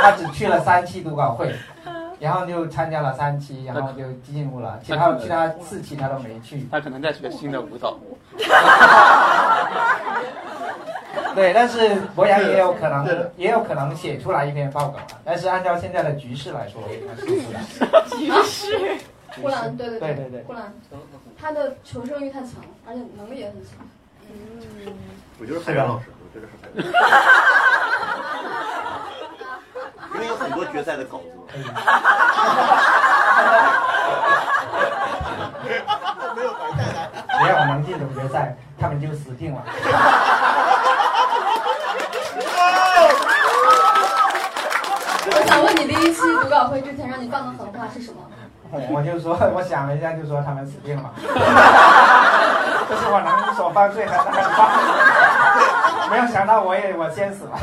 [0.01, 1.55] 他只去了三期读稿会，
[2.23, 6.65] 然后就参加了三期，然后就进入了，其他其他四期他都没去。
[6.71, 7.99] 他可能在学新的舞蹈。
[11.35, 15.07] 对，但是博洋也有可能，也有可能写出来一篇报告啊。
[15.25, 17.61] 但是按照现在的局势来说，应该是不然。
[18.17, 18.95] 局势。
[19.41, 20.71] 呼兰，对对对对对，呼兰，
[21.37, 22.51] 他的求生欲太强，
[22.87, 23.85] 而且能力也很强。
[24.31, 24.93] 嗯，
[25.41, 26.85] 我觉得海源老师，我觉得是海源。
[30.29, 31.23] 很多决赛的稿子。
[36.35, 37.09] 没有白带来。
[37.39, 39.61] 只要我能进总决赛，他们就死定了。
[45.25, 48.17] 我想问你，第一期读稿会之前让你放的狠话是什么？
[48.89, 51.11] 我就说，我想了一下，就说他们死定了。
[52.89, 54.69] 这是我能所犯最狠的狠话，
[56.09, 57.57] 没有想到我也我先死了，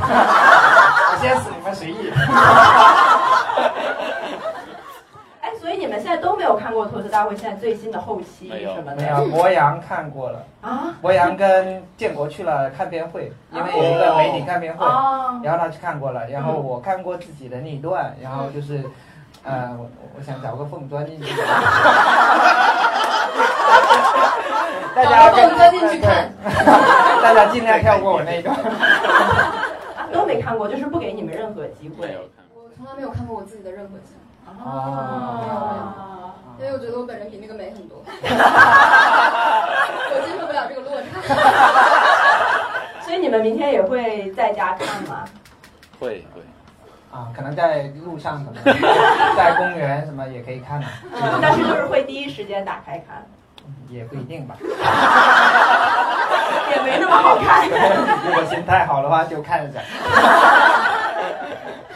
[1.12, 2.10] 我先死你们随意。
[5.40, 9.02] 哎，所以你们现在都没有看过脱口大会现在最新的后期什么的？
[9.02, 10.94] 没有，博洋看过了啊。
[11.00, 14.86] 博洋跟建国去了看片会，因为有一个媒体看片会，
[15.42, 18.84] 然后他去看过了，然后我看过自己的那一段，然后就是。
[19.42, 19.88] 呃，我
[20.18, 21.32] 我想找个缝钻进去。
[24.94, 26.30] 大家缝钻进去看。
[27.22, 28.54] 大家尽量跳过我那一段。
[30.12, 32.18] 都没看过，就是不给你们任何机会。
[32.54, 34.52] 我从来没有看过我自己的任何节目。
[34.64, 36.56] 哦。
[36.58, 36.66] 没有没有。
[36.66, 38.02] 因为我觉得我本人比那个美很多。
[38.04, 38.12] 我
[40.26, 41.04] 接受不了这个落差。
[43.02, 45.24] 所以你们明天也会在家看吗？
[45.98, 46.42] 会会。
[47.10, 48.62] 啊，可能在路上，可能
[49.36, 50.86] 在公园什么也可以看的，
[51.42, 53.26] 但是就是会第一时间打开看，
[53.88, 54.56] 也不一定吧，
[56.70, 57.68] 也没那么好看。
[58.26, 59.80] 如果心态好的话，就看着。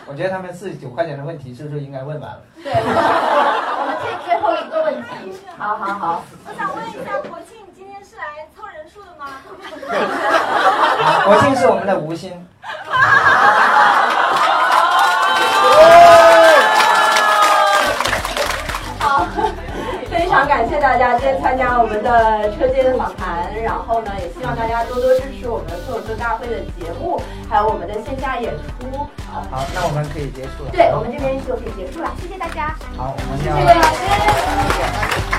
[0.06, 2.42] 我觉得他们四十九块钱的问题是不是应该问完了？
[2.62, 6.22] 对，我们最最后一个问题，好好好。
[6.46, 9.26] 我想问一下，国庆今天是来凑人数的吗？
[11.24, 12.46] 国庆是我们的吴昕。
[20.34, 29.06] 常感谢大家今天参加我们的车间访谈，然后呢，也希望大家多多支持我们脱口秀大会的节目，还有我们的线下演出。
[29.32, 30.70] 好，好，那我们可以结束了。
[30.72, 32.74] 对，我们这边就可以结束了，谢谢大家。
[32.96, 33.54] 好，我们要。
[33.54, 33.82] 谢谢老
[35.30, 35.33] 师。